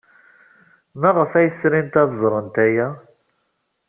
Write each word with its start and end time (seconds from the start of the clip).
Maɣef 0.99 1.31
ay 1.39 1.49
srint 1.59 1.95
ad 2.01 2.09
ẓrent 2.21 2.55
aya? 2.65 2.87